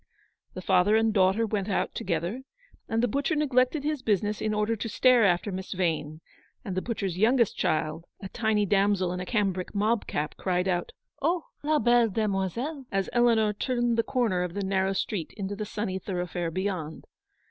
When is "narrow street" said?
14.65-15.33